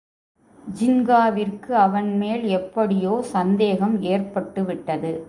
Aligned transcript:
ஜின்காவிற்கு 0.79 1.71
அவன்மேல் 1.85 2.45
எப்படியோ 2.57 3.13
சந்தேகம் 3.35 3.95
ஏற்பட்டு 4.13 4.63
விட்டது. 4.63 5.13